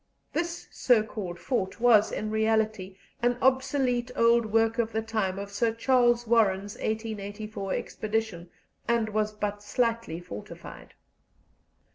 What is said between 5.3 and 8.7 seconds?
of Sir Charles Warren's 1884 expedition,